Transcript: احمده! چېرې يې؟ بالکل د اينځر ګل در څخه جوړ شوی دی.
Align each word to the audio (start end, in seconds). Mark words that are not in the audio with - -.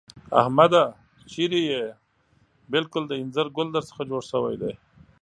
احمده! 0.41 0.83
چېرې 1.31 1.61
يې؟ 1.71 1.83
بالکل 2.71 3.03
د 3.07 3.11
اينځر 3.19 3.47
ګل 3.57 3.67
در 3.75 3.83
څخه 3.89 4.01
جوړ 4.09 4.21
شوی 4.31 4.55
دی. 4.61 4.73